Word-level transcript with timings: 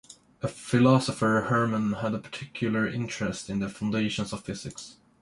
As 0.41 0.45
a 0.45 0.47
philosopher, 0.53 1.45
Hermann 1.49 1.93
had 1.93 2.15
a 2.15 2.17
particular 2.17 2.87
interest 2.87 3.51
in 3.51 3.59
the 3.59 3.69
foundations 3.69 4.33
of 4.33 4.43
physics. 4.43 4.95